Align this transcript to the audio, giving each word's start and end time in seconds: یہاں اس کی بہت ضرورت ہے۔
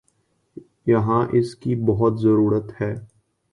یہاں 0.87 1.25
اس 1.31 1.55
کی 1.55 1.75
بہت 1.75 2.19
ضرورت 2.21 2.81
ہے۔ 2.81 2.93